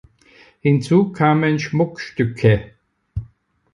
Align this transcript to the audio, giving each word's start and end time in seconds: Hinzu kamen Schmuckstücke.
Hinzu 0.61 1.11
kamen 1.13 1.59
Schmuckstücke. 1.59 2.73